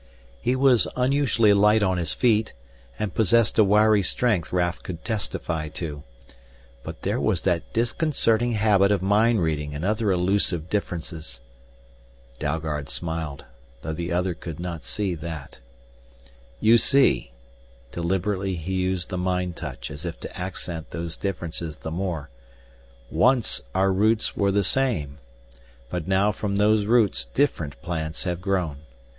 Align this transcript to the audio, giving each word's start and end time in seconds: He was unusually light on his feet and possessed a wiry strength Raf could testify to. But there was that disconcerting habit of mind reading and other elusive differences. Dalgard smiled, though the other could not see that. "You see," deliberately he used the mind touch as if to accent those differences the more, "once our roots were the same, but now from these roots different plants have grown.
He 0.41 0.55
was 0.55 0.87
unusually 0.95 1.53
light 1.53 1.83
on 1.83 1.97
his 1.99 2.11
feet 2.11 2.53
and 2.97 3.13
possessed 3.13 3.59
a 3.59 3.63
wiry 3.63 4.01
strength 4.01 4.51
Raf 4.51 4.81
could 4.81 5.05
testify 5.05 5.69
to. 5.77 6.01
But 6.81 7.03
there 7.03 7.19
was 7.19 7.43
that 7.43 7.71
disconcerting 7.71 8.53
habit 8.53 8.91
of 8.91 9.03
mind 9.03 9.43
reading 9.43 9.75
and 9.75 9.85
other 9.85 10.11
elusive 10.11 10.71
differences. 10.71 11.39
Dalgard 12.39 12.89
smiled, 12.89 13.45
though 13.83 13.93
the 13.93 14.11
other 14.11 14.33
could 14.33 14.59
not 14.59 14.83
see 14.83 15.13
that. 15.13 15.59
"You 16.59 16.79
see," 16.79 17.31
deliberately 17.91 18.55
he 18.55 18.73
used 18.73 19.09
the 19.09 19.19
mind 19.19 19.55
touch 19.55 19.91
as 19.91 20.03
if 20.03 20.19
to 20.21 20.35
accent 20.35 20.89
those 20.89 21.15
differences 21.15 21.77
the 21.77 21.91
more, 21.91 22.31
"once 23.11 23.61
our 23.75 23.93
roots 23.93 24.35
were 24.35 24.51
the 24.51 24.63
same, 24.63 25.19
but 25.91 26.07
now 26.07 26.31
from 26.31 26.55
these 26.55 26.87
roots 26.87 27.23
different 27.25 27.79
plants 27.83 28.23
have 28.23 28.41
grown. 28.41 28.77